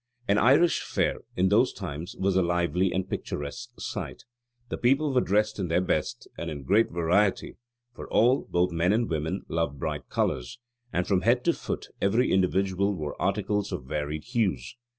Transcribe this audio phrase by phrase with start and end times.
[0.27, 4.23] An Irish fair in those times was a lively and picturesque sight.
[4.69, 7.57] The people were dressed in their best, and in great variety,
[7.93, 10.57] for all, both men and women, loved bright colours;
[10.91, 14.75] and from head to foot every individual wore articles of varied hues.